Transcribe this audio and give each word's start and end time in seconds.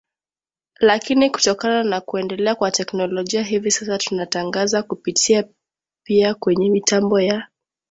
lakini 0.79 1.29
kutokana 1.29 1.83
na 1.83 2.01
kuendelea 2.01 2.55
kwa 2.55 2.71
teknolojia 2.71 3.43
hivi 3.43 3.71
sasa 3.71 3.97
tunatangaza 3.97 4.83
kupitia 4.83 5.43
pia 6.05 6.35
kwenye 6.35 6.69
mitambo 6.69 7.19
ya 7.21 7.47